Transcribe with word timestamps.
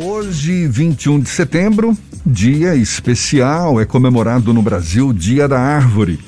Hoje, 0.00 0.68
21 0.68 1.18
de 1.18 1.28
setembro, 1.28 1.98
dia 2.24 2.76
especial, 2.76 3.80
é 3.80 3.84
comemorado 3.84 4.54
no 4.54 4.62
Brasil 4.62 5.12
Dia 5.12 5.48
da 5.48 5.58
Árvore. 5.58 6.20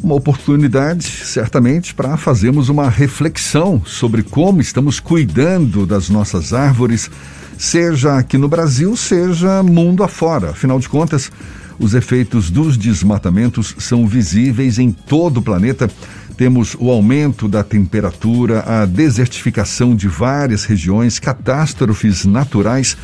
Uma 0.00 0.14
oportunidade, 0.14 1.02
certamente, 1.02 1.92
para 1.92 2.16
fazermos 2.16 2.68
uma 2.68 2.88
reflexão 2.88 3.82
sobre 3.84 4.22
como 4.22 4.60
estamos 4.60 5.00
cuidando 5.00 5.84
das 5.84 6.08
nossas 6.08 6.52
árvores, 6.52 7.10
seja 7.58 8.16
aqui 8.16 8.38
no 8.38 8.46
Brasil, 8.48 8.96
seja 8.96 9.60
mundo 9.60 10.04
afora. 10.04 10.50
Afinal 10.50 10.78
de 10.78 10.88
contas, 10.88 11.32
os 11.80 11.94
efeitos 11.94 12.48
dos 12.48 12.76
desmatamentos 12.76 13.74
são 13.76 14.06
visíveis 14.06 14.78
em 14.78 14.92
todo 14.92 15.38
o 15.38 15.42
planeta. 15.42 15.90
Temos 16.36 16.76
o 16.78 16.90
aumento 16.90 17.46
da 17.46 17.62
temperatura, 17.62 18.64
a 18.66 18.86
desertificação 18.86 19.94
de 19.94 20.08
várias 20.08 20.64
regiões, 20.64 21.18
catástrofes 21.18 22.24
naturais, 22.24 22.96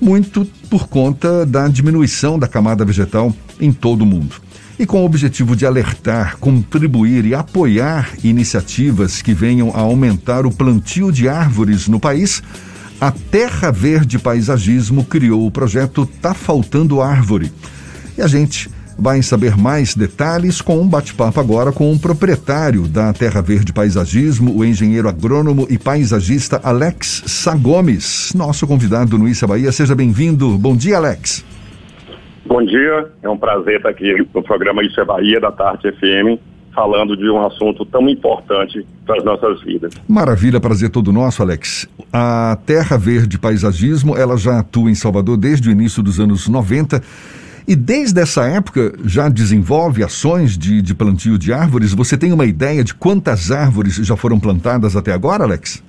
muito 0.00 0.44
por 0.68 0.88
conta 0.88 1.46
da 1.46 1.66
diminuição 1.68 2.38
da 2.38 2.46
camada 2.46 2.84
vegetal 2.84 3.34
em 3.60 3.72
todo 3.72 4.02
o 4.02 4.06
mundo. 4.06 4.36
E 4.78 4.84
com 4.84 5.02
o 5.02 5.04
objetivo 5.04 5.54
de 5.54 5.64
alertar, 5.64 6.36
contribuir 6.38 7.24
e 7.24 7.34
apoiar 7.34 8.10
iniciativas 8.24 9.22
que 9.22 9.32
venham 9.32 9.70
a 9.74 9.80
aumentar 9.80 10.44
o 10.44 10.50
plantio 10.50 11.12
de 11.12 11.28
árvores 11.28 11.88
no 11.88 12.00
país, 12.00 12.42
a 13.00 13.10
Terra 13.10 13.70
Verde 13.70 14.18
Paisagismo 14.18 15.04
criou 15.04 15.46
o 15.46 15.50
projeto 15.50 16.06
Tá 16.20 16.34
Faltando 16.34 17.00
Árvore 17.00 17.52
e 18.16 18.22
a 18.22 18.26
gente 18.26 18.70
vai 18.98 19.22
saber 19.22 19.56
mais 19.56 19.94
detalhes 19.94 20.60
com 20.60 20.80
um 20.80 20.88
bate-papo 20.88 21.40
agora 21.40 21.72
com 21.72 21.92
o 21.92 21.98
proprietário 21.98 22.86
da 22.88 23.12
Terra 23.12 23.40
Verde 23.40 23.72
Paisagismo, 23.72 24.56
o 24.56 24.64
engenheiro 24.64 25.08
agrônomo 25.08 25.66
e 25.70 25.78
paisagista 25.78 26.60
Alex 26.62 27.24
Sagomes, 27.26 28.32
nosso 28.34 28.66
convidado 28.66 29.18
no 29.18 29.28
Issa 29.28 29.46
Bahia. 29.46 29.72
Seja 29.72 29.94
bem-vindo. 29.94 30.56
Bom 30.58 30.76
dia, 30.76 30.96
Alex. 30.96 31.44
Bom 32.44 32.62
dia, 32.64 33.10
é 33.22 33.28
um 33.28 33.38
prazer 33.38 33.76
estar 33.76 33.90
aqui 33.90 34.26
no 34.34 34.42
programa 34.42 34.82
Isso 34.84 35.00
é 35.00 35.04
Bahia 35.04 35.40
da 35.40 35.52
Tarde 35.52 35.92
FM, 35.92 36.40
falando 36.74 37.16
de 37.16 37.30
um 37.30 37.46
assunto 37.46 37.84
tão 37.86 38.08
importante 38.08 38.84
para 39.06 39.18
as 39.18 39.24
nossas 39.24 39.62
vidas. 39.62 39.94
Maravilha, 40.08 40.60
prazer 40.60 40.90
todo 40.90 41.12
nosso, 41.12 41.42
Alex. 41.42 41.88
A 42.12 42.58
Terra 42.66 42.98
Verde 42.98 43.38
Paisagismo, 43.38 44.16
ela 44.16 44.36
já 44.36 44.58
atua 44.58 44.90
em 44.90 44.94
Salvador 44.94 45.36
desde 45.36 45.68
o 45.68 45.72
início 45.72 46.02
dos 46.02 46.18
anos 46.18 46.48
90 46.48 47.00
e 47.66 47.76
desde 47.76 48.20
essa 48.20 48.44
época 48.46 48.92
já 49.04 49.28
desenvolve 49.28 50.02
ações 50.02 50.56
de, 50.56 50.82
de 50.82 50.94
plantio 50.94 51.38
de 51.38 51.52
árvores. 51.52 51.92
Você 51.94 52.16
tem 52.16 52.32
uma 52.32 52.44
ideia 52.44 52.82
de 52.82 52.94
quantas 52.94 53.50
árvores 53.50 53.96
já 53.96 54.16
foram 54.16 54.38
plantadas 54.38 54.96
até 54.96 55.12
agora, 55.12 55.44
Alex? 55.44 55.82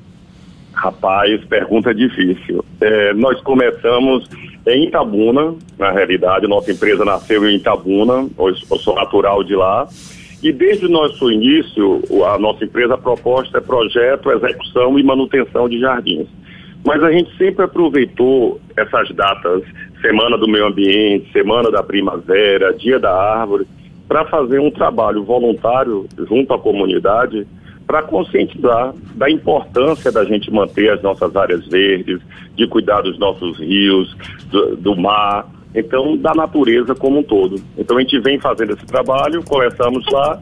Rapaz, 0.74 1.44
pergunta 1.46 1.94
difícil. 1.94 2.64
É, 2.82 3.14
nós 3.14 3.40
começamos 3.42 4.28
em 4.68 4.88
Itabuna, 4.88 5.56
na 5.78 5.92
realidade, 5.92 6.48
nossa 6.48 6.72
empresa 6.72 7.04
nasceu 7.04 7.48
em 7.50 7.56
Itabuna, 7.56 8.28
eu 8.38 8.78
sou 8.80 8.96
natural 8.96 9.44
de 9.44 9.56
lá. 9.56 9.88
E 10.42 10.52
desde 10.52 10.88
o 10.88 10.90
nosso 10.90 11.32
início, 11.32 12.02
a 12.26 12.38
nossa 12.38 12.66
empresa 12.66 12.98
proposta 12.98 13.60
é 13.60 13.62
projeto, 13.62 14.30
execução 14.30 15.00
e 15.00 15.04
manutenção 15.04 15.70
de 15.70 15.80
jardins. 15.80 16.28
Mas 16.86 17.02
a 17.02 17.12
gente 17.12 17.36
sempre 17.38 17.64
aproveitou 17.64 18.60
essas 18.76 19.10
datas, 19.16 19.64
Semana 20.04 20.38
do 20.38 20.50
Meio 20.50 20.68
Ambiente, 20.68 21.32
Semana 21.32 21.72
da 21.72 21.82
Primavera, 21.82 22.74
Dia 22.74 23.00
da 23.00 23.14
Árvore, 23.14 23.66
para 24.06 24.26
fazer 24.26 24.60
um 24.60 24.70
trabalho 24.70 25.24
voluntário 25.24 26.06
junto 26.28 26.54
à 26.54 26.60
comunidade 26.60 27.48
para 27.88 28.04
conscientizar 28.04 28.94
da 29.16 29.30
importância 29.30 30.12
da 30.12 30.26
gente 30.26 30.52
manter 30.52 30.92
as 30.92 31.02
nossas 31.02 31.34
áreas 31.36 31.66
verdes, 31.68 32.20
de 32.54 32.68
cuidar 32.68 33.02
dos 33.02 33.18
nossos 33.18 33.58
rios, 33.58 34.14
do, 34.52 34.76
do 34.76 34.96
mar, 34.96 35.48
então 35.74 36.18
da 36.18 36.34
natureza 36.34 36.94
como 36.94 37.20
um 37.20 37.24
todo. 37.24 37.56
Então 37.78 37.98
a 37.98 38.02
gente 38.02 38.20
vem 38.20 38.38
fazendo 38.40 38.74
esse 38.74 38.86
trabalho, 38.86 39.42
começamos 39.44 40.06
lá, 40.12 40.38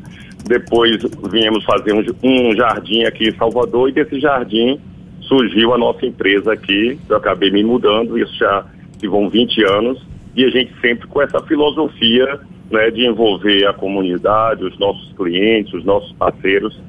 depois 0.45 1.03
viemos 1.31 1.63
fazer 1.63 1.93
um, 1.93 2.03
um 2.23 2.55
jardim 2.55 3.03
aqui 3.03 3.29
em 3.29 3.35
Salvador 3.35 3.89
e 3.89 3.91
desse 3.91 4.19
jardim 4.19 4.79
surgiu 5.21 5.73
a 5.73 5.77
nossa 5.77 6.05
empresa 6.05 6.51
aqui, 6.51 6.99
eu 7.07 7.15
acabei 7.15 7.51
me 7.51 7.63
mudando, 7.63 8.17
isso 8.17 8.35
já 8.37 8.65
que 9.01 9.09
vão 9.09 9.29
20 9.29 9.63
anos, 9.65 10.01
e 10.35 10.45
a 10.45 10.49
gente 10.49 10.71
sempre 10.79 11.07
com 11.07 11.21
essa 11.21 11.41
filosofia 11.41 12.39
né, 12.71 12.89
de 12.91 13.05
envolver 13.05 13.65
a 13.65 13.73
comunidade, 13.73 14.63
os 14.63 14.77
nossos 14.79 15.11
clientes, 15.13 15.73
os 15.73 15.83
nossos 15.83 16.13
parceiros 16.13 16.79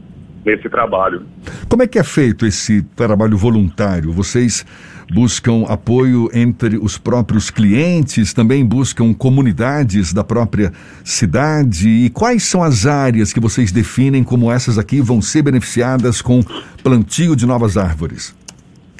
nesse 0.45 0.69
trabalho. 0.69 1.23
Como 1.69 1.83
é 1.83 1.87
que 1.87 1.99
é 1.99 2.05
feito 2.05 2.45
esse 2.45 2.83
trabalho 2.95 3.37
voluntário? 3.37 4.13
Vocês 4.13 4.65
buscam 5.13 5.65
apoio 5.69 6.29
entre 6.33 6.77
os 6.77 6.99
próprios 6.99 7.51
clientes, 7.51 8.33
também 8.33 8.65
buscam 8.65 9.13
comunidades 9.15 10.13
da 10.13 10.23
própria 10.23 10.73
cidade? 11.05 11.89
E 11.89 12.11
quais 12.11 12.45
são 12.45 12.63
as 12.63 12.87
áreas 12.87 13.33
que 13.33 13.41
vocês 13.41 13.73
definem 13.73 14.23
como 14.23 14.51
essas 14.51 14.79
aqui 14.79 15.01
vão 15.01 15.23
ser 15.23 15.43
beneficiadas 15.43 16.21
com 16.21 16.43
plantio 16.83 17.35
de 17.35 17.47
novas 17.47 17.77
árvores? 17.77 18.35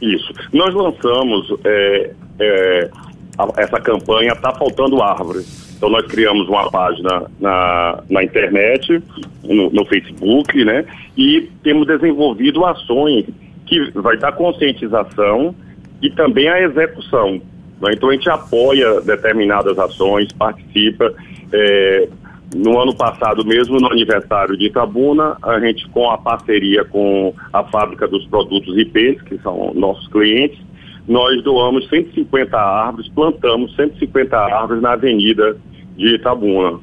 Isso. 0.01 0.33
Nós 0.53 0.75
lançamos 0.75 1.47
é, 1.65 2.11
é, 2.39 2.91
a, 3.39 3.61
essa 3.61 3.81
campanha 3.81 4.35
Tá 4.37 4.53
Faltando 4.53 5.03
Árvore. 5.03 5.45
Então 5.77 5.91
nós 5.91 6.07
criamos 6.07 6.49
uma 6.49 6.71
página 6.71 7.25
na, 7.41 8.05
na 8.09 8.23
internet, 8.23 9.03
no, 9.43 9.71
no 9.71 9.85
Facebook, 9.85 10.65
né? 10.65 10.85
E 11.17 11.51
temos 11.63 11.87
desenvolvido 11.87 12.65
ações 12.65 13.27
que 13.67 13.91
vai 13.93 14.17
dar 14.17 14.33
conscientização 14.33 15.55
e 16.01 16.11
também 16.11 16.49
a 16.49 16.61
execução. 16.61 17.41
Né? 17.81 17.95
Então 17.95 18.11
a 18.11 18.13
gente 18.13 18.31
apoia 18.31 19.01
determinadas 19.01 19.79
ações, 19.79 20.31
participa. 20.33 21.13
É, 21.53 22.09
no 22.55 22.79
ano 22.79 22.95
passado 22.95 23.45
mesmo, 23.45 23.79
no 23.81 23.91
aniversário 23.91 24.57
de 24.57 24.67
Itabuna, 24.67 25.37
a 25.43 25.59
gente 25.59 25.89
com 25.89 26.11
a 26.11 26.19
parceria 26.19 26.85
com 26.85 27.35
a 27.53 27.65
fábrica 27.65 28.07
dos 28.07 28.27
produtos 28.27 28.77
IPs, 28.77 29.23
que 29.23 29.39
são 29.39 29.73
nossos 29.75 30.07
clientes, 30.09 30.59
nós 31.07 31.43
doamos 31.43 31.89
150 31.89 32.57
árvores, 32.57 33.09
plantamos 33.09 33.75
150 33.77 34.37
árvores 34.37 34.83
na 34.83 34.93
avenida 34.93 35.57
de 35.97 36.15
Itabuna. 36.15 36.79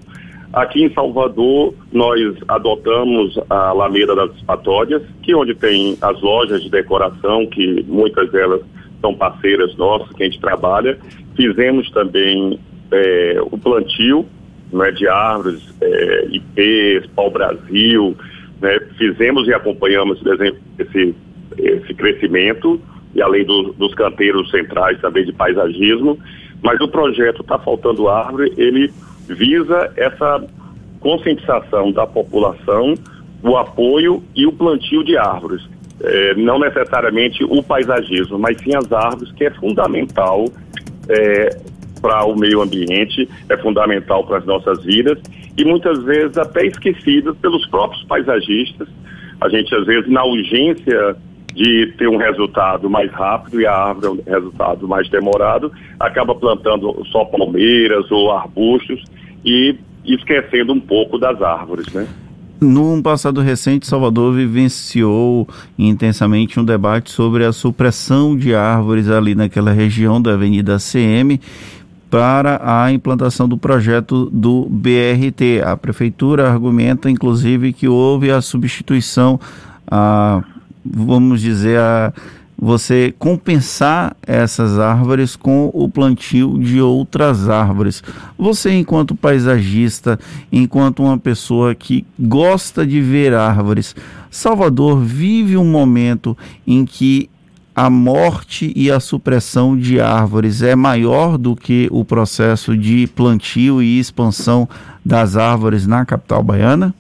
Aqui 0.52 0.84
em 0.84 0.94
Salvador, 0.94 1.75
nós 1.91 2.35
adotamos 2.47 3.40
a 3.50 3.69
Alameda 3.69 4.16
das 4.16 4.41
Patórias, 4.41 5.03
que 5.22 5.31
é 5.31 5.35
onde 5.35 5.53
tem 5.53 5.96
as 6.02 6.19
lojas 6.22 6.63
de 6.63 6.69
decoração, 6.72 7.46
que 7.46 7.85
muitas 7.88 8.31
delas 8.31 8.62
são 9.00 9.13
parceiras 9.13 9.75
nossas, 9.78 10.12
que 10.13 10.24
a 10.24 10.25
gente 10.25 10.40
trabalha. 10.41 10.97
Fizemos 11.36 11.90
também 11.91 12.59
é, 12.91 13.38
o 13.51 13.57
plantio 13.59 14.25
né, 14.74 14.91
de 14.91 15.07
árvores, 15.07 15.62
é, 15.81 16.28
IPs, 16.31 17.07
pau-brasil, 17.16 18.16
né, 18.59 18.80
fizemos 18.97 19.47
e 19.47 19.53
acompanhamos 19.53 20.19
esse, 20.80 21.16
esse 21.57 21.94
crescimento, 21.94 22.81
e 23.13 23.21
além 23.21 23.45
do, 23.45 23.73
dos 23.73 23.93
canteiros 23.95 24.49
centrais 24.51 24.99
também 25.01 25.25
de 25.25 25.33
paisagismo, 25.33 26.17
mas 26.61 26.79
o 26.81 26.87
projeto 26.87 27.41
Está 27.41 27.57
Faltando 27.57 28.07
Árvore, 28.07 28.53
ele 28.57 28.91
visa 29.27 29.91
essa 29.95 30.43
conscientização 30.99 31.91
da 31.91 32.05
população, 32.05 32.95
o 33.41 33.57
apoio 33.57 34.21
e 34.35 34.45
o 34.45 34.51
plantio 34.51 35.03
de 35.03 35.17
árvores 35.17 35.61
é, 36.01 36.33
não 36.35 36.59
necessariamente 36.59 37.43
o 37.43 37.61
paisagismo, 37.61 38.37
mas 38.39 38.57
sim 38.61 38.75
as 38.75 38.91
árvores, 38.91 39.31
que 39.33 39.45
é 39.45 39.51
fundamental 39.51 40.45
é, 41.09 41.57
para 42.01 42.25
o 42.25 42.37
meio 42.37 42.61
ambiente, 42.61 43.27
é 43.49 43.57
fundamental 43.57 44.25
para 44.25 44.37
as 44.37 44.45
nossas 44.45 44.83
vidas 44.83 45.19
e 45.57 45.65
muitas 45.65 46.01
vezes 46.03 46.37
até 46.37 46.65
esquecidas 46.65 47.35
pelos 47.37 47.67
próprios 47.67 48.03
paisagistas. 48.05 48.87
A 49.41 49.49
gente, 49.49 49.73
às 49.75 49.85
vezes, 49.85 50.09
na 50.09 50.23
urgência 50.23 51.15
de 51.59 51.93
ter 51.97 52.07
um 52.07 52.15
resultado 52.15 52.89
mais 52.89 53.11
rápido 53.11 53.59
e 53.59 53.67
a 53.67 53.75
árvore 53.75 54.07
é 54.07 54.09
um 54.09 54.33
resultado 54.33 54.87
mais 54.87 55.09
demorado, 55.09 55.69
acaba 56.00 56.33
plantando 56.33 57.06
só 57.11 57.25
palmeiras 57.25 58.09
ou 58.09 58.31
arbustos 58.31 59.03
e 59.44 59.75
esquecendo 60.06 60.71
um 60.71 60.79
pouco 60.79 61.17
das 61.17 61.41
árvores, 61.41 61.91
né? 61.94 62.07
Num 62.61 63.01
passado 63.01 63.41
recente, 63.41 63.85
Salvador 63.85 64.33
vivenciou 64.33 65.47
intensamente 65.77 66.57
um 66.57 66.63
debate 66.63 67.11
sobre 67.11 67.44
a 67.44 67.51
supressão 67.51 68.38
de 68.38 68.55
árvores 68.55 69.09
ali 69.09 69.35
naquela 69.35 69.71
região 69.71 70.21
da 70.21 70.35
Avenida 70.35 70.77
CM 70.77 71.41
para 72.09 72.62
a 72.63 72.89
implantação 72.91 73.50
do 73.50 73.57
projeto 73.57 74.29
do 74.31 74.65
BRT. 74.69 75.62
A 75.65 75.75
prefeitura 75.75 76.50
argumenta, 76.50 77.09
inclusive, 77.09 77.73
que 77.73 77.88
houve 77.88 78.31
a 78.31 78.41
substituição, 78.41 79.39
a, 79.89 80.41
vamos 80.89 81.41
dizer, 81.41 81.80
a 81.80 82.13
você 82.62 83.13
compensar 83.18 84.15
essas 84.27 84.77
árvores 84.77 85.36
com 85.36 85.71
o 85.74 85.88
plantio 85.88 86.59
de 86.59 86.81
outras 86.81 87.47
árvores. 87.47 88.03
Você, 88.38 88.74
enquanto 88.74 89.15
paisagista, 89.15 90.19
enquanto 90.51 91.01
uma 91.01 91.18
pessoa 91.18 91.74
que 91.74 92.06
gosta 92.19 92.86
de 92.86 93.00
ver 93.01 93.33
árvores, 93.33 93.95
Salvador 94.30 95.00
vive 95.00 95.56
um 95.56 95.65
momento 95.65 96.38
em 96.68 96.83
que 96.86 97.30
a 97.74 97.89
morte 97.89 98.74
e 98.75 98.91
a 98.91 99.00
supressão 99.00 99.77
de 99.77 100.01
árvores 100.01 100.62
é 100.62 100.75
maior 100.75 101.38
do 101.38 101.56
que 101.56 101.88
o 101.91 102.03
processo 102.03 102.75
de 102.75 103.07
plantio 103.07 103.81
e 103.81 103.97
expansão 103.97 104.68
das 105.06 105.38
árvores 105.38 105.88
na 105.88 106.03
capital 106.03 106.44
baiana? 106.44 106.94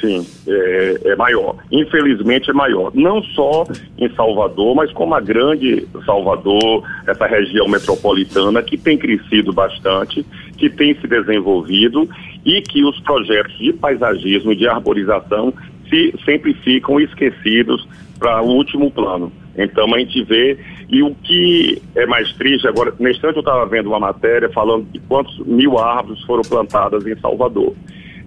Sim, 0.00 0.24
é, 0.46 1.00
é, 1.06 1.16
maior. 1.16 1.56
Infelizmente 1.72 2.50
é 2.50 2.52
maior. 2.52 2.92
Não 2.94 3.22
só 3.22 3.66
em 3.98 4.08
Salvador, 4.14 4.76
mas 4.76 4.92
como 4.92 5.14
a 5.14 5.20
grande 5.20 5.86
Salvador, 6.06 6.84
essa 7.06 7.26
região 7.26 7.66
metropolitana 7.66 8.62
que 8.62 8.76
tem 8.76 8.96
crescido 8.96 9.52
bastante, 9.52 10.24
que 10.56 10.70
tem 10.70 10.94
se 11.00 11.06
desenvolvido 11.06 12.08
e 12.44 12.62
que 12.62 12.84
os 12.84 12.98
projetos 13.00 13.56
de 13.58 13.72
paisagismo 13.72 14.52
e 14.52 14.56
de 14.56 14.68
arborização 14.68 15.52
se, 15.88 16.14
sempre 16.24 16.54
ficam 16.54 17.00
esquecidos 17.00 17.86
para 18.18 18.42
o 18.42 18.48
último 18.48 18.90
plano. 18.90 19.32
Então 19.56 19.92
a 19.92 19.98
gente 19.98 20.22
vê, 20.22 20.56
e 20.88 21.02
o 21.02 21.14
que 21.16 21.82
é 21.96 22.06
mais 22.06 22.32
triste, 22.34 22.68
agora, 22.68 22.94
nesse 23.00 23.16
instante 23.16 23.36
eu 23.36 23.40
estava 23.40 23.66
vendo 23.66 23.88
uma 23.88 23.98
matéria 23.98 24.48
falando 24.50 24.86
de 24.92 25.00
quantos 25.00 25.36
mil 25.44 25.76
árvores 25.78 26.22
foram 26.22 26.42
plantadas 26.42 27.04
em 27.04 27.18
Salvador. 27.18 27.74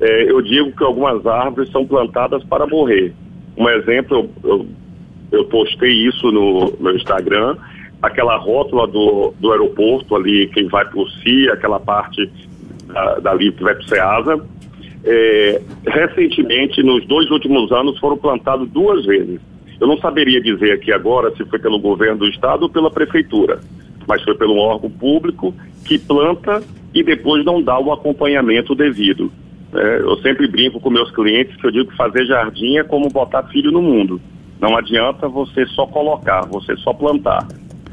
É, 0.01 0.31
eu 0.31 0.41
digo 0.41 0.71
que 0.71 0.83
algumas 0.83 1.25
árvores 1.27 1.71
são 1.71 1.85
plantadas 1.85 2.43
para 2.45 2.65
morrer. 2.65 3.13
Um 3.55 3.69
exemplo, 3.69 4.29
eu, 4.43 4.49
eu, 4.49 4.67
eu 5.31 5.45
postei 5.45 5.91
isso 6.07 6.31
no 6.31 6.73
meu 6.79 6.95
Instagram, 6.95 7.55
aquela 8.01 8.35
rótula 8.35 8.87
do, 8.87 9.31
do 9.39 9.51
aeroporto 9.51 10.15
ali, 10.15 10.47
quem 10.47 10.67
vai 10.67 10.89
por 10.89 11.07
si, 11.11 11.47
aquela 11.49 11.79
parte 11.79 12.27
da, 12.87 13.19
dali 13.19 13.51
que 13.51 13.61
vai 13.61 13.75
para 13.75 13.83
o 13.83 13.87
Ceasa. 13.87 14.45
É, 15.03 15.61
recentemente, 15.85 16.81
nos 16.81 17.05
dois 17.05 17.29
últimos 17.29 17.71
anos, 17.71 17.99
foram 17.99 18.17
plantados 18.17 18.67
duas 18.69 19.05
vezes. 19.05 19.39
Eu 19.79 19.87
não 19.87 19.97
saberia 19.97 20.41
dizer 20.41 20.73
aqui 20.73 20.91
agora 20.91 21.35
se 21.35 21.45
foi 21.45 21.59
pelo 21.59 21.79
governo 21.79 22.19
do 22.19 22.27
estado 22.27 22.63
ou 22.63 22.69
pela 22.69 22.89
prefeitura, 22.89 23.59
mas 24.07 24.23
foi 24.23 24.35
pelo 24.35 24.57
órgão 24.57 24.89
público 24.89 25.53
que 25.85 25.99
planta 25.99 26.63
e 26.93 27.03
depois 27.03 27.45
não 27.45 27.61
dá 27.61 27.79
o 27.79 27.91
acompanhamento 27.91 28.73
devido. 28.75 29.31
É, 29.73 29.99
eu 30.01 30.17
sempre 30.17 30.47
brinco 30.47 30.79
com 30.79 30.89
meus 30.89 31.11
clientes 31.11 31.55
que 31.55 31.65
eu 31.65 31.71
digo 31.71 31.89
que 31.89 31.97
fazer 31.97 32.25
jardim 32.25 32.77
é 32.77 32.83
como 32.83 33.09
botar 33.09 33.43
filho 33.43 33.71
no 33.71 33.81
mundo. 33.81 34.19
Não 34.59 34.77
adianta 34.77 35.27
você 35.27 35.65
só 35.67 35.87
colocar, 35.87 36.45
você 36.45 36.75
só 36.77 36.93
plantar. 36.93 37.47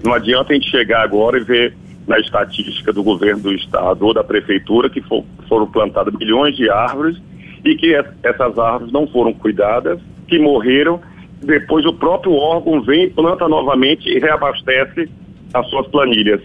Não 0.05 0.13
adianta 0.13 0.53
a 0.53 0.55
gente 0.55 0.71
chegar 0.71 1.03
agora 1.03 1.39
e 1.39 1.45
ver 1.45 1.75
na 2.07 2.19
estatística 2.19 2.93
do 2.93 3.03
governo 3.03 3.43
do 3.43 3.53
estado 3.53 4.05
ou 4.05 4.15
da 4.15 4.25
prefeitura 4.25 4.91
que 4.91 5.01
for, 5.03 5.25
foram 5.49 5.67
plantadas 5.67 6.15
milhões 6.15 6.57
de 6.57 6.69
árvores 6.71 7.17
e 7.65 7.75
que 7.75 7.95
essas 8.23 8.59
árvores 8.59 8.93
não 8.93 9.07
foram 9.07 9.33
cuidadas, 9.33 10.01
que 10.27 10.39
morreram 10.39 11.01
depois 11.43 11.85
o 11.87 11.93
próprio 11.93 12.33
órgão 12.35 12.81
vem, 12.83 13.11
planta 13.11 13.49
novamente 13.49 14.09
e 14.09 14.19
reabastece 14.19 15.09
as 15.55 15.69
suas 15.69 15.87
planilhas. 15.89 16.41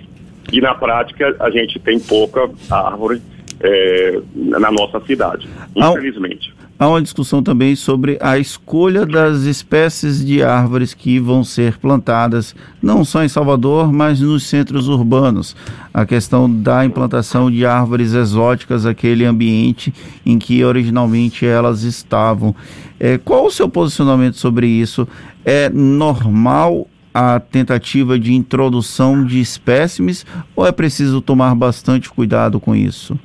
E 0.52 0.62
na 0.62 0.76
prática 0.76 1.36
a 1.40 1.50
gente 1.50 1.80
tem 1.80 2.00
pouca 2.00 2.50
árvore 2.70 3.22
é, 3.64 4.22
na 4.36 4.70
nossa 4.70 5.00
cidade, 5.06 5.48
infelizmente. 5.74 6.54
Há 6.78 6.90
uma 6.90 7.02
discussão 7.02 7.42
também 7.42 7.76
sobre 7.78 8.18
a 8.20 8.38
escolha 8.38 9.06
das 9.06 9.44
espécies 9.44 10.26
de 10.26 10.44
árvores 10.44 10.94
que 10.94 11.18
vão 11.18 11.42
ser 11.44 11.78
plantadas, 11.78 12.54
não 12.82 13.06
só 13.06 13.24
em 13.24 13.30
Salvador, 13.30 13.94
mas 13.94 14.20
nos 14.20 14.44
centros 14.44 14.90
urbanos. 14.90 15.56
A 15.94 16.06
questão 16.06 16.52
da 16.52 16.84
implantação 16.84 17.50
de 17.50 17.66
árvores 17.66 18.14
exóticas, 18.14 18.86
aquele 18.86 19.24
ambiente 19.24 19.94
em 20.26 20.38
que 20.38 20.62
originalmente 20.64 21.46
elas 21.46 21.84
estavam. 21.84 22.54
É, 23.00 23.18
qual 23.18 23.46
o 23.46 23.52
seu 23.52 23.70
posicionamento 23.70 24.36
sobre 24.36 24.68
isso? 24.68 25.08
É 25.46 25.70
normal 25.70 26.88
a 27.14 27.40
tentativa 27.40 28.20
de 28.20 28.34
introdução 28.34 29.24
de 29.24 29.40
espécimes 29.40 30.26
ou 30.56 30.66
é 30.66 30.72
preciso 30.72 31.22
tomar 31.22 31.54
bastante 31.54 32.10
cuidado 32.10 32.60
com 32.60 32.76
isso? 32.76 33.18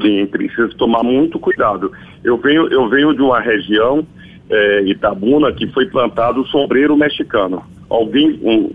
Sim, 0.00 0.26
precisa 0.26 0.68
tomar 0.76 1.02
muito 1.02 1.38
cuidado. 1.38 1.92
Eu 2.24 2.36
venho, 2.38 2.68
eu 2.68 2.88
venho 2.88 3.14
de 3.14 3.20
uma 3.22 3.40
região, 3.40 4.06
é, 4.48 4.82
Itabuna, 4.84 5.52
que 5.52 5.66
foi 5.68 5.86
plantado 5.86 6.40
o 6.40 6.46
sombreiro 6.46 6.96
mexicano. 6.96 7.62
Alguém, 7.90 8.38
um, 8.42 8.70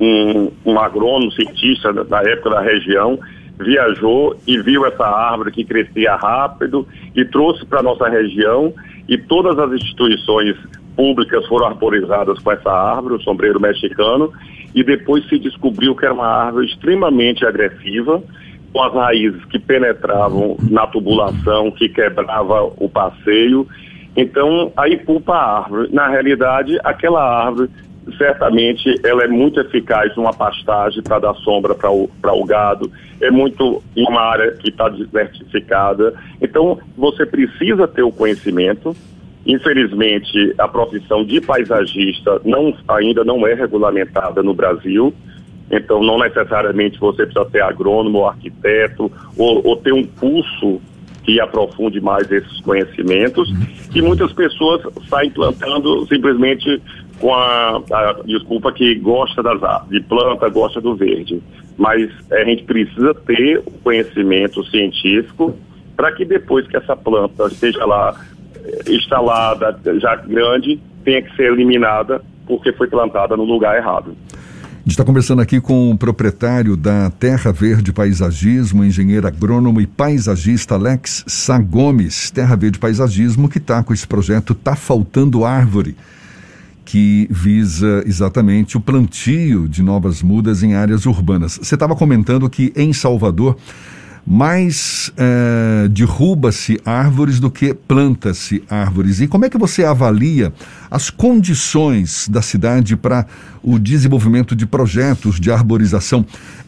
um, 0.00 0.50
um 0.64 0.78
agrônomo, 0.78 1.30
cientista 1.32 1.92
da 1.92 2.22
época 2.22 2.50
da 2.50 2.60
região, 2.60 3.18
viajou 3.58 4.36
e 4.46 4.58
viu 4.60 4.86
essa 4.86 5.04
árvore 5.04 5.52
que 5.52 5.64
crescia 5.64 6.16
rápido 6.16 6.86
e 7.14 7.24
trouxe 7.24 7.64
para 7.66 7.82
nossa 7.82 8.08
região 8.08 8.72
e 9.08 9.18
todas 9.18 9.58
as 9.58 9.72
instituições 9.72 10.56
públicas 10.96 11.46
foram 11.46 11.66
arborizadas 11.66 12.38
com 12.38 12.52
essa 12.52 12.70
árvore, 12.70 13.14
o 13.14 13.20
sombreiro 13.20 13.60
mexicano, 13.60 14.32
e 14.74 14.82
depois 14.82 15.26
se 15.28 15.38
descobriu 15.38 15.94
que 15.94 16.04
era 16.04 16.14
uma 16.14 16.26
árvore 16.26 16.66
extremamente 16.66 17.44
agressiva, 17.44 18.22
com 18.72 18.82
as 18.82 18.92
raízes 18.94 19.44
que 19.46 19.58
penetravam 19.58 20.56
na 20.70 20.86
tubulação, 20.86 21.70
que 21.70 21.88
quebrava 21.88 22.64
o 22.76 22.88
passeio. 22.88 23.66
Então, 24.16 24.72
aí 24.76 24.96
pulpa 24.96 25.34
a 25.34 25.58
árvore. 25.62 25.88
Na 25.92 26.08
realidade, 26.08 26.78
aquela 26.82 27.22
árvore 27.22 27.70
certamente 28.18 29.00
ela 29.04 29.24
é 29.24 29.28
muito 29.28 29.60
eficaz 29.60 30.14
numa 30.16 30.32
pastagem 30.32 31.02
para 31.02 31.20
dar 31.20 31.34
sombra 31.36 31.74
para 31.74 31.90
o, 31.90 32.10
o 32.22 32.44
gado, 32.44 32.90
é 33.20 33.30
muito 33.30 33.82
em 33.96 34.04
uma 34.08 34.20
área 34.20 34.52
que 34.52 34.70
está 34.70 34.88
diversificada. 34.88 36.14
Então, 36.40 36.78
você 36.96 37.24
precisa 37.24 37.86
ter 37.86 38.02
o 38.02 38.10
conhecimento. 38.10 38.96
Infelizmente, 39.46 40.54
a 40.58 40.68
profissão 40.68 41.24
de 41.24 41.40
paisagista 41.40 42.40
não, 42.44 42.74
ainda 42.88 43.24
não 43.24 43.46
é 43.46 43.54
regulamentada 43.54 44.42
no 44.42 44.54
Brasil. 44.54 45.12
Então, 45.72 46.02
não 46.02 46.18
necessariamente 46.18 47.00
você 47.00 47.24
precisa 47.24 47.48
ser 47.50 47.62
agrônomo 47.62 48.18
ou 48.18 48.28
arquiteto 48.28 49.10
ou, 49.38 49.66
ou 49.66 49.76
ter 49.76 49.94
um 49.94 50.04
curso 50.04 50.80
que 51.24 51.40
aprofunde 51.40 52.00
mais 52.00 52.30
esses 52.30 52.60
conhecimentos. 52.60 53.50
E 53.94 54.02
muitas 54.02 54.32
pessoas 54.34 54.82
saem 55.08 55.30
plantando 55.30 56.06
simplesmente 56.06 56.82
com 57.18 57.32
a, 57.34 57.76
a, 57.76 58.16
desculpa 58.24 58.72
que 58.72 58.96
gosta 58.96 59.42
das 59.42 59.60
de 59.88 60.00
planta, 60.00 60.48
gosta 60.48 60.80
do 60.80 60.94
verde. 60.94 61.40
Mas 61.78 62.10
a 62.30 62.44
gente 62.44 62.64
precisa 62.64 63.14
ter 63.14 63.58
o 63.58 63.70
conhecimento 63.82 64.62
científico 64.64 65.56
para 65.96 66.12
que 66.12 66.24
depois 66.24 66.66
que 66.66 66.76
essa 66.76 66.96
planta 66.96 67.46
esteja 67.46 67.84
lá 67.86 68.14
eh, 68.56 68.92
instalada, 68.92 69.78
já 69.98 70.16
grande, 70.16 70.80
tenha 71.04 71.22
que 71.22 71.34
ser 71.36 71.52
eliminada 71.52 72.20
porque 72.46 72.72
foi 72.72 72.88
plantada 72.88 73.36
no 73.36 73.44
lugar 73.44 73.76
errado. 73.76 74.16
A 74.82 74.84
gente 74.84 74.94
está 74.94 75.04
conversando 75.04 75.40
aqui 75.40 75.60
com 75.60 75.92
o 75.92 75.96
proprietário 75.96 76.76
da 76.76 77.08
Terra 77.08 77.52
Verde 77.52 77.92
Paisagismo, 77.92 78.84
engenheiro 78.84 79.28
agrônomo 79.28 79.80
e 79.80 79.86
paisagista 79.86 80.74
Alex 80.74 81.22
Sagomes. 81.28 82.32
Terra 82.32 82.56
Verde 82.56 82.80
Paisagismo 82.80 83.48
que 83.48 83.58
está 83.58 83.80
com 83.84 83.94
esse 83.94 84.04
projeto 84.04 84.56
Tá 84.56 84.74
Faltando 84.74 85.44
Árvore 85.44 85.94
que 86.84 87.28
visa 87.30 88.02
exatamente 88.08 88.76
o 88.76 88.80
plantio 88.80 89.68
de 89.68 89.84
novas 89.84 90.20
mudas 90.20 90.64
em 90.64 90.74
áreas 90.74 91.06
urbanas. 91.06 91.60
Você 91.62 91.76
estava 91.76 91.94
comentando 91.94 92.50
que 92.50 92.72
em 92.74 92.92
Salvador 92.92 93.56
mais 94.26 95.12
é, 95.16 95.88
derruba-se 95.88 96.80
árvores 96.84 97.40
do 97.40 97.50
que 97.50 97.74
planta-se 97.74 98.62
árvores. 98.68 99.20
E 99.20 99.26
como 99.26 99.44
é 99.44 99.50
que 99.50 99.58
você 99.58 99.84
avalia 99.84 100.52
as 100.90 101.10
condições 101.10 102.28
da 102.28 102.40
cidade 102.40 102.96
para 102.96 103.26
o 103.62 103.78
desenvolvimento 103.78 104.54
de 104.54 104.66
projetos 104.66 105.40
de 105.40 105.50
arborização? 105.50 106.24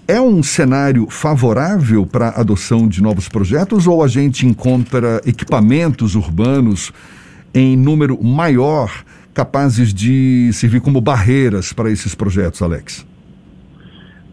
É 0.06 0.20
um 0.20 0.42
cenário 0.42 1.06
favorável 1.08 2.04
para 2.04 2.28
a 2.28 2.40
adoção 2.40 2.88
de 2.88 3.02
novos 3.02 3.28
projetos 3.28 3.87
ou 3.87 4.02
a 4.02 4.08
gente 4.08 4.46
encontra 4.46 5.23
equipamentos 5.25 6.14
urbanos 6.14 6.92
em 7.54 7.76
número 7.76 8.23
maior? 8.23 9.04
capazes 9.34 9.92
de 9.92 10.50
servir 10.52 10.80
como 10.80 11.00
barreiras 11.00 11.73
para 11.73 11.90
esses 11.90 12.14
projetos, 12.14 12.62
Alex? 12.62 13.04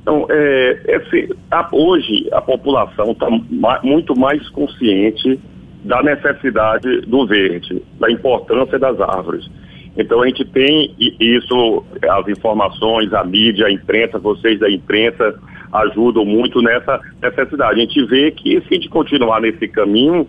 Então, 0.02 0.26
é, 0.30 0.82
esse, 0.88 1.36
a, 1.52 1.68
hoje 1.72 2.28
a 2.32 2.42
população 2.42 3.12
está 3.12 3.28
ma, 3.50 3.80
muito 3.84 4.18
mais 4.18 4.48
consciente 4.50 5.40
da 5.84 6.02
necessidade 6.02 7.02
do 7.02 7.26
verde, 7.26 7.82
da 8.00 8.12
importância 8.12 8.78
das 8.80 9.00
árvores. 9.00 9.50
Então 9.98 10.22
a 10.22 10.28
gente 10.28 10.46
tem 10.46 10.96
isso, 11.20 11.84
as 12.10 12.28
informações, 12.28 13.14
a 13.14 13.24
mídia, 13.24 13.68
a 13.68 13.72
imprensa, 13.72 14.18
vocês 14.20 14.60
da 14.60 14.70
imprensa 14.72 15.38
ajudam 15.74 16.26
muito 16.26 16.62
nessa 16.62 17.00
necessidade. 17.22 17.80
A 17.80 17.84
gente 17.84 18.06
vê 18.06 18.32
que 18.32 18.62
se 18.62 18.68
a 18.72 18.74
gente 18.74 18.90
continuar 18.90 19.42
nesse 19.42 19.68
caminho, 19.68 20.28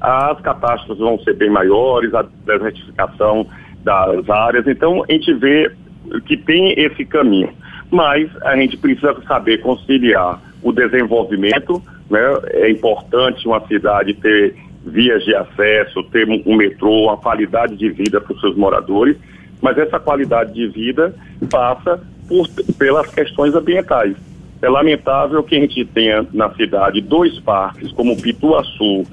as 0.00 0.40
catástrofes 0.40 0.98
vão 0.98 1.18
ser 1.20 1.34
bem 1.34 1.50
maiores, 1.50 2.12
a 2.14 2.22
desertificação 2.44 3.46
das 3.82 4.28
áreas. 4.28 4.66
Então, 4.66 5.04
a 5.08 5.12
gente 5.12 5.32
vê 5.34 5.70
que 6.26 6.36
tem 6.36 6.74
esse 6.76 7.04
caminho. 7.04 7.50
Mas 7.94 8.28
a 8.42 8.56
gente 8.56 8.76
precisa 8.76 9.14
saber 9.22 9.58
conciliar 9.58 10.42
o 10.60 10.72
desenvolvimento, 10.72 11.80
né? 12.10 12.20
É 12.50 12.68
importante 12.68 13.46
uma 13.46 13.64
cidade 13.68 14.14
ter 14.14 14.56
vias 14.84 15.24
de 15.24 15.32
acesso, 15.32 16.02
ter 16.10 16.28
um 16.28 16.56
metrô, 16.56 17.04
uma 17.04 17.16
qualidade 17.16 17.76
de 17.76 17.88
vida 17.90 18.20
para 18.20 18.34
os 18.34 18.40
seus 18.40 18.56
moradores, 18.56 19.16
mas 19.62 19.78
essa 19.78 20.00
qualidade 20.00 20.52
de 20.52 20.66
vida 20.66 21.14
passa 21.48 22.02
por, 22.28 22.48
pelas 22.76 23.14
questões 23.14 23.54
ambientais. 23.54 24.16
É 24.60 24.68
lamentável 24.68 25.44
que 25.44 25.54
a 25.54 25.60
gente 25.60 25.84
tenha 25.84 26.26
na 26.32 26.52
cidade 26.54 27.00
dois 27.00 27.38
parques, 27.38 27.92
como 27.92 28.20
Pituaçu 28.20 29.04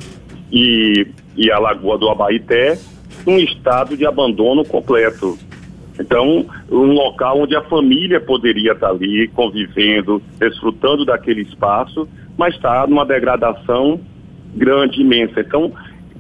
e, 0.51 1.05
e 1.37 1.51
a 1.51 1.59
Lagoa 1.59 1.99
do 1.99 2.09
Abaité, 2.09 2.79
um 3.27 3.37
estado 3.37 3.95
de 3.95 4.07
abandono 4.07 4.65
completo. 4.65 5.37
Então, 5.99 6.45
um 6.71 6.93
local 6.93 7.41
onde 7.41 7.55
a 7.55 7.61
família 7.63 8.19
poderia 8.19 8.71
estar 8.71 8.89
ali 8.89 9.27
convivendo, 9.29 10.21
desfrutando 10.39 11.05
daquele 11.05 11.41
espaço, 11.41 12.07
mas 12.37 12.55
está 12.55 12.87
numa 12.87 13.05
degradação 13.05 13.99
grande, 14.55 15.01
imensa. 15.01 15.41
Então, 15.41 15.71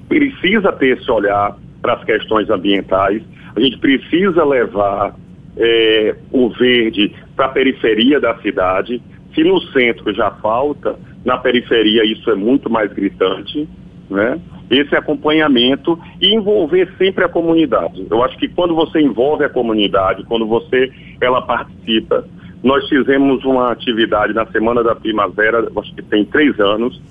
precisa 0.07 0.71
ter 0.73 0.97
esse 0.97 1.09
olhar 1.09 1.55
para 1.81 1.93
as 1.93 2.03
questões 2.03 2.49
ambientais, 2.49 3.23
a 3.55 3.59
gente 3.59 3.77
precisa 3.79 4.45
levar 4.45 5.15
é, 5.57 6.15
o 6.31 6.49
verde 6.49 7.13
para 7.35 7.47
a 7.47 7.49
periferia 7.49 8.19
da 8.19 8.37
cidade. 8.37 9.01
Se 9.33 9.43
no 9.43 9.59
centro 9.71 10.13
já 10.13 10.31
falta, 10.31 10.97
na 11.25 11.37
periferia 11.37 12.05
isso 12.05 12.29
é 12.29 12.35
muito 12.35 12.69
mais 12.69 12.91
gritante, 12.93 13.67
né? 14.09 14.39
Esse 14.71 14.95
acompanhamento 14.95 15.99
e 16.21 16.33
envolver 16.33 16.89
sempre 16.97 17.25
a 17.25 17.29
comunidade. 17.29 18.07
Eu 18.09 18.23
acho 18.23 18.37
que 18.37 18.47
quando 18.47 18.73
você 18.73 19.01
envolve 19.01 19.43
a 19.43 19.49
comunidade, 19.49 20.23
quando 20.23 20.47
você 20.47 20.89
ela 21.19 21.41
participa, 21.41 22.25
nós 22.63 22.87
fizemos 22.87 23.43
uma 23.43 23.71
atividade 23.71 24.33
na 24.33 24.45
Semana 24.45 24.81
da 24.83 24.95
Primavera, 24.95 25.67
acho 25.77 25.93
que 25.93 26.01
tem 26.01 26.23
três 26.23 26.57
anos, 26.59 27.01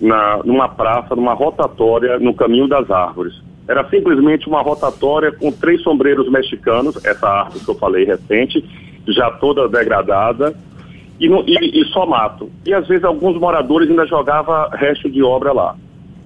na, 0.00 0.38
numa 0.44 0.68
praça, 0.68 1.14
numa 1.14 1.34
rotatória 1.34 2.18
no 2.18 2.34
Caminho 2.34 2.66
das 2.66 2.90
Árvores. 2.90 3.34
Era 3.68 3.88
simplesmente 3.88 4.48
uma 4.48 4.62
rotatória 4.62 5.30
com 5.32 5.52
três 5.52 5.82
sombreiros 5.82 6.28
mexicanos, 6.30 7.04
essa 7.04 7.28
árvore 7.28 7.64
que 7.64 7.70
eu 7.70 7.74
falei 7.76 8.04
recente, 8.04 8.64
já 9.08 9.30
toda 9.32 9.68
degradada, 9.68 10.54
e, 11.20 11.28
no, 11.28 11.44
e, 11.46 11.80
e 11.80 11.84
só 11.86 12.04
mato. 12.04 12.50
E 12.66 12.74
às 12.74 12.86
vezes 12.88 13.04
alguns 13.04 13.38
moradores 13.38 13.88
ainda 13.88 14.06
jogavam 14.06 14.68
resto 14.70 15.08
de 15.08 15.22
obra 15.22 15.52
lá. 15.52 15.76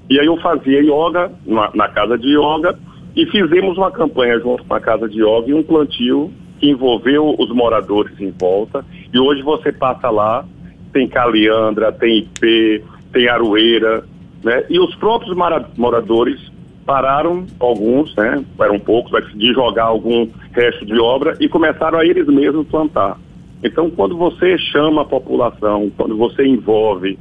E 0.08 0.20
aí 0.20 0.26
eu 0.26 0.36
fazia 0.38 0.80
yoga 0.80 1.32
na, 1.44 1.70
na 1.74 1.88
casa 1.88 2.16
de 2.16 2.28
yoga 2.28 2.78
e 3.14 3.26
fizemos 3.26 3.76
uma 3.76 3.90
campanha 3.90 4.38
junto 4.38 4.64
com 4.64 4.74
a 4.74 4.80
casa 4.80 5.08
de 5.08 5.20
yoga 5.20 5.48
e 5.48 5.54
um 5.54 5.62
plantio 5.62 6.30
que 6.58 6.70
envolveu 6.70 7.34
os 7.38 7.50
moradores 7.50 8.18
em 8.20 8.30
volta. 8.30 8.84
E 9.12 9.18
hoje 9.18 9.42
você 9.42 9.72
passa 9.72 10.10
lá, 10.10 10.44
tem 10.92 11.08
caliandra, 11.08 11.92
tem 11.92 12.18
ipê, 12.18 12.82
tem 13.12 13.28
aroeira, 13.28 14.04
né? 14.44 14.64
E 14.70 14.78
os 14.78 14.94
próprios 14.96 15.36
moradores 15.76 16.40
pararam, 16.84 17.44
alguns, 17.58 18.14
né? 18.14 18.44
Eram 18.60 18.78
poucos, 18.78 19.12
de 19.34 19.52
jogar 19.52 19.84
algum 19.84 20.28
resto 20.52 20.86
de 20.86 20.98
obra 20.98 21.36
e 21.40 21.48
começaram 21.48 21.98
a 21.98 22.06
eles 22.06 22.26
mesmos 22.26 22.66
plantar. 22.68 23.18
Então, 23.62 23.90
quando 23.90 24.16
você 24.16 24.56
chama 24.58 25.02
a 25.02 25.04
população, 25.04 25.90
quando 25.96 26.16
você 26.16 26.46
envolve, 26.46 27.18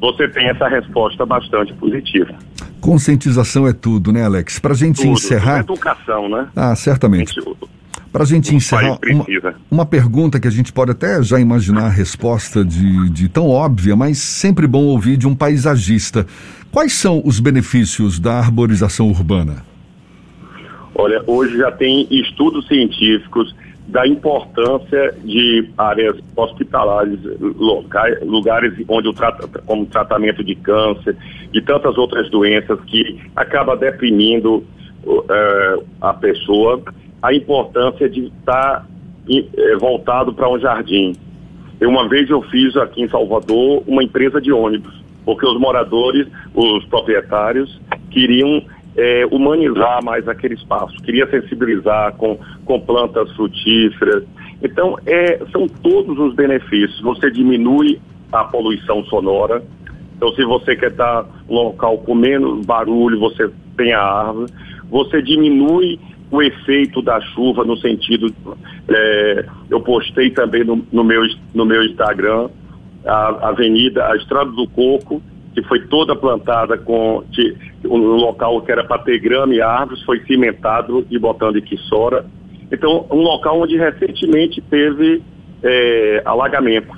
você 0.00 0.28
tem 0.28 0.48
essa 0.48 0.68
resposta 0.68 1.26
bastante 1.26 1.72
positiva. 1.74 2.34
Conscientização 2.80 3.66
é 3.66 3.72
tudo, 3.72 4.12
né, 4.12 4.24
Alex? 4.24 4.58
Para 4.58 4.72
a 4.72 4.76
gente 4.76 4.96
tudo, 4.96 5.12
encerrar. 5.12 5.64
Tudo 5.64 5.74
educação, 5.74 6.28
né? 6.28 6.48
Ah, 6.54 6.74
certamente. 6.76 7.34
Para 8.12 8.22
a 8.22 8.26
gente 8.26 8.54
encerrar, 8.54 8.98
uma, 9.06 9.26
uma, 9.70 9.86
pergunta 9.86 10.40
que 10.40 10.48
a 10.48 10.50
gente 10.50 10.72
pode 10.72 10.92
até 10.92 11.22
já 11.22 11.38
imaginar 11.38 11.86
a 11.86 11.90
resposta 11.90 12.64
de, 12.64 13.10
de 13.10 13.28
tão 13.28 13.48
óbvia, 13.48 13.94
mas 13.94 14.18
sempre 14.18 14.66
bom 14.66 14.84
ouvir 14.84 15.18
de 15.18 15.28
um 15.28 15.34
paisagista. 15.34 16.26
Quais 16.72 16.94
são 16.94 17.20
os 17.24 17.38
benefícios 17.38 18.18
da 18.18 18.38
arborização 18.38 19.08
urbana? 19.08 19.62
Olha, 20.94 21.22
hoje 21.26 21.58
já 21.58 21.70
tem 21.70 22.08
estudos 22.10 22.66
científicos 22.66 23.54
da 23.88 24.06
importância 24.06 25.14
de 25.24 25.70
áreas 25.78 26.16
hospitalares, 26.36 27.18
locais, 27.40 28.20
lugares 28.22 28.74
onde 28.86 29.08
o 29.08 29.14
trata, 29.14 29.48
como 29.64 29.86
tratamento 29.86 30.44
de 30.44 30.54
câncer 30.54 31.16
e 31.54 31.60
tantas 31.62 31.96
outras 31.96 32.30
doenças 32.30 32.78
que 32.82 33.18
acaba 33.34 33.76
deprimindo 33.76 34.62
uh, 35.04 35.84
a 36.02 36.12
pessoa, 36.12 36.82
a 37.22 37.32
importância 37.32 38.10
de 38.10 38.26
estar 38.26 38.86
uh, 39.26 39.78
voltado 39.78 40.34
para 40.34 40.50
um 40.50 40.58
jardim. 40.58 41.16
E 41.80 41.86
uma 41.86 42.06
vez 42.06 42.28
eu 42.28 42.42
fiz 42.42 42.76
aqui 42.76 43.02
em 43.02 43.08
Salvador 43.08 43.82
uma 43.86 44.04
empresa 44.04 44.38
de 44.38 44.52
ônibus, 44.52 45.02
porque 45.24 45.46
os 45.46 45.58
moradores, 45.58 46.26
os 46.54 46.84
proprietários, 46.86 47.80
queriam 48.10 48.62
é, 48.98 49.24
humanizar 49.30 50.02
mais 50.02 50.26
aquele 50.26 50.54
espaço, 50.54 51.00
queria 51.04 51.30
sensibilizar 51.30 52.12
com, 52.14 52.36
com 52.64 52.80
plantas 52.80 53.30
frutíferas. 53.36 54.24
Então, 54.60 54.98
é, 55.06 55.38
são 55.52 55.68
todos 55.68 56.18
os 56.18 56.34
benefícios. 56.34 57.00
Você 57.02 57.30
diminui 57.30 58.00
a 58.32 58.42
poluição 58.42 59.04
sonora. 59.04 59.62
Então, 60.16 60.32
se 60.32 60.44
você 60.44 60.74
quer 60.74 60.90
estar 60.90 61.24
um 61.48 61.54
local 61.54 61.98
com 61.98 62.12
menos 62.12 62.66
barulho, 62.66 63.20
você 63.20 63.48
tem 63.76 63.92
a 63.92 64.02
árvore. 64.02 64.52
Você 64.90 65.22
diminui 65.22 66.00
o 66.28 66.42
efeito 66.42 67.00
da 67.00 67.20
chuva 67.20 67.64
no 67.64 67.76
sentido. 67.76 68.34
É, 68.88 69.44
eu 69.70 69.80
postei 69.80 70.30
também 70.30 70.64
no, 70.64 70.84
no, 70.90 71.04
meu, 71.04 71.22
no 71.54 71.64
meu 71.64 71.84
Instagram 71.84 72.48
a 73.06 73.50
avenida, 73.50 74.10
a 74.10 74.16
Estrada 74.16 74.50
do 74.50 74.66
Coco, 74.68 75.22
que 75.62 75.68
foi 75.68 75.80
toda 75.86 76.14
plantada 76.14 76.78
com 76.78 77.24
de, 77.30 77.56
um 77.84 77.96
local 77.96 78.60
que 78.62 78.70
era 78.70 78.84
para 78.84 79.02
ter 79.02 79.18
grama 79.18 79.54
e 79.54 79.60
árvores, 79.60 80.02
foi 80.04 80.20
cimentado 80.20 81.06
e 81.10 81.18
botando 81.18 81.58
iquissora. 81.58 82.24
Então, 82.70 83.06
um 83.10 83.22
local 83.22 83.60
onde 83.60 83.76
recentemente 83.76 84.60
teve 84.60 85.22
é, 85.62 86.22
alagamento. 86.24 86.92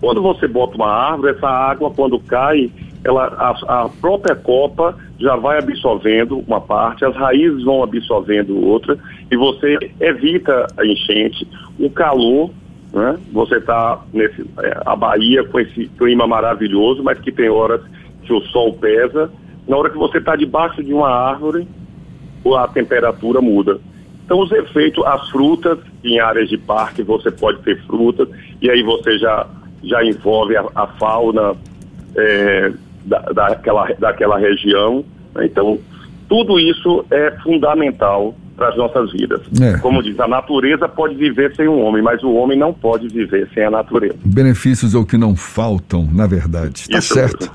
Quando 0.00 0.20
você 0.22 0.46
bota 0.48 0.76
uma 0.76 0.90
árvore, 0.90 1.32
essa 1.36 1.48
água, 1.48 1.90
quando 1.90 2.18
cai, 2.18 2.70
ela, 3.04 3.26
a, 3.26 3.84
a, 3.84 3.88
própria 3.88 4.34
copa 4.34 4.96
já 5.18 5.36
vai 5.36 5.58
absorvendo 5.58 6.38
uma 6.46 6.60
parte, 6.60 7.04
as 7.04 7.14
raízes 7.14 7.62
vão 7.64 7.82
absorvendo 7.82 8.58
outra, 8.66 8.98
e 9.30 9.36
você 9.36 9.78
evita 10.00 10.66
a 10.76 10.84
enchente, 10.84 11.46
o 11.78 11.90
calor 11.90 12.50
né? 12.92 13.18
Você 13.32 13.56
está 13.56 14.00
nesse 14.12 14.42
é, 14.58 14.82
a 14.84 14.96
Bahia 14.96 15.44
com 15.44 15.60
esse 15.60 15.86
clima 15.98 16.26
maravilhoso, 16.26 17.02
mas 17.02 17.18
que 17.20 17.30
tem 17.30 17.48
horas 17.48 17.80
que 18.22 18.32
o 18.32 18.40
sol 18.46 18.74
pesa. 18.74 19.30
Na 19.68 19.76
hora 19.76 19.90
que 19.90 19.98
você 19.98 20.18
está 20.18 20.34
debaixo 20.34 20.82
de 20.82 20.92
uma 20.92 21.08
árvore, 21.08 21.66
a 22.56 22.68
temperatura 22.68 23.40
muda. 23.40 23.78
Então 24.24 24.40
os 24.40 24.50
efeitos, 24.52 25.04
as 25.04 25.28
frutas, 25.28 25.78
em 26.02 26.18
áreas 26.18 26.48
de 26.48 26.58
parque 26.58 27.02
você 27.02 27.30
pode 27.30 27.60
ter 27.62 27.80
frutas, 27.82 28.28
e 28.60 28.70
aí 28.70 28.82
você 28.82 29.18
já, 29.18 29.46
já 29.82 30.04
envolve 30.04 30.56
a, 30.56 30.64
a 30.74 30.86
fauna 30.86 31.54
é, 32.16 32.72
da, 33.04 33.20
daquela, 33.20 33.92
daquela 33.98 34.38
região. 34.38 35.04
Então, 35.40 35.78
tudo 36.28 36.58
isso 36.58 37.04
é 37.10 37.30
fundamental 37.42 38.34
para 38.60 38.68
as 38.68 38.76
nossas 38.76 39.10
vidas. 39.10 39.40
É. 39.58 39.78
Como 39.78 40.02
diz, 40.02 40.20
a 40.20 40.28
natureza 40.28 40.86
pode 40.86 41.14
viver 41.14 41.56
sem 41.56 41.66
o 41.66 41.78
homem, 41.78 42.02
mas 42.02 42.22
o 42.22 42.30
homem 42.34 42.58
não 42.58 42.74
pode 42.74 43.08
viver 43.08 43.48
sem 43.54 43.64
a 43.64 43.70
natureza. 43.70 44.16
Benefícios 44.22 44.94
é 44.94 44.98
o 44.98 45.06
que 45.06 45.16
não 45.16 45.34
faltam, 45.34 46.06
na 46.12 46.26
verdade. 46.26 46.86
Tá 46.86 46.98
Isso 46.98 47.14
certo. 47.14 47.40
Mesmo. 47.40 47.54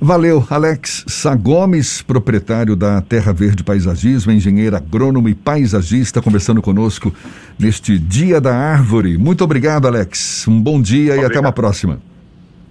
Valeu, 0.00 0.42
Alex 0.48 1.04
Sagomes, 1.08 2.00
proprietário 2.00 2.74
da 2.74 3.02
Terra 3.02 3.34
Verde 3.34 3.62
Paisagismo, 3.62 4.32
engenheiro 4.32 4.74
agrônomo 4.76 5.28
e 5.28 5.34
paisagista, 5.34 6.22
conversando 6.22 6.62
conosco 6.62 7.12
neste 7.58 7.98
Dia 7.98 8.40
da 8.40 8.56
Árvore. 8.56 9.18
Muito 9.18 9.44
obrigado, 9.44 9.86
Alex. 9.86 10.48
Um 10.48 10.58
bom 10.58 10.80
dia 10.80 11.12
obrigado. 11.12 11.22
e 11.22 11.26
até 11.26 11.38
uma 11.38 11.52
próxima. 11.52 11.98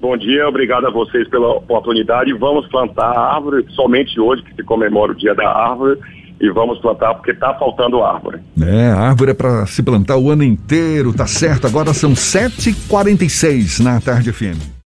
Bom 0.01 0.17
dia, 0.17 0.47
obrigado 0.47 0.87
a 0.87 0.91
vocês 0.91 1.27
pela 1.29 1.49
oportunidade. 1.49 2.33
Vamos 2.33 2.67
plantar 2.67 3.11
a 3.11 3.35
árvore 3.35 3.65
somente 3.69 4.19
hoje, 4.19 4.41
que 4.41 4.55
se 4.55 4.63
comemora 4.63 5.11
o 5.11 5.15
Dia 5.15 5.35
da 5.35 5.47
Árvore 5.47 5.99
e 6.39 6.49
vamos 6.49 6.79
plantar 6.79 7.15
porque 7.15 7.31
está 7.31 7.53
faltando 7.55 8.03
árvore. 8.03 8.39
É, 8.61 8.91
árvore 8.91 9.31
é 9.31 9.33
para 9.33 9.65
se 9.65 9.81
plantar 9.81 10.17
o 10.17 10.29
ano 10.29 10.43
inteiro, 10.43 11.13
tá 11.13 11.27
certo? 11.27 11.67
Agora 11.67 11.93
são 11.93 12.13
7h46 12.13 13.83
na 13.83 13.99
tarde 13.99 14.31
FM. 14.31 14.84